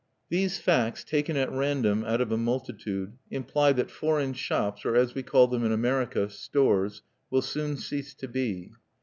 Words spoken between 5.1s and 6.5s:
we call them in America,